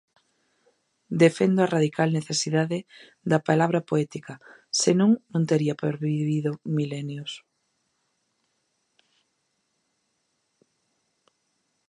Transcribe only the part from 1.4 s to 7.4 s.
a radical necesidade da palabra poética, senón non tería pervivido milenios.